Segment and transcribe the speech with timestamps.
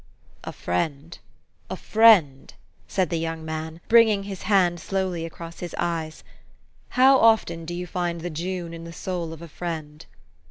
[0.43, 1.19] "A friend,
[1.69, 2.51] a friend!"
[2.87, 6.23] said the young man, bringing his hand slowly across his eyes.
[6.25, 6.33] u
[6.97, 10.03] How often do you find the June in the soul of a friend?